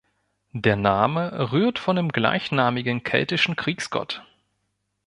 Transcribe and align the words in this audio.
Der 0.53 0.77
Name 0.77 1.51
rührt 1.51 1.77
von 1.77 1.95
dem 1.95 2.09
gleichnamigen 2.09 3.03
keltischen 3.03 3.55
Kriegsgott. 3.55 4.25